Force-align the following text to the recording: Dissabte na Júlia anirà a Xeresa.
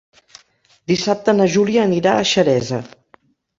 Dissabte 0.91 1.35
na 1.37 1.47
Júlia 1.57 1.85
anirà 1.91 2.17
a 2.23 2.27
Xeresa. 2.33 2.83